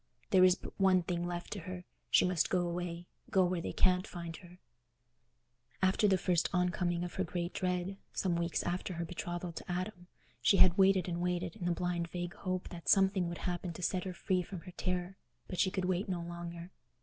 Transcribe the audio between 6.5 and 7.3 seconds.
on coming of her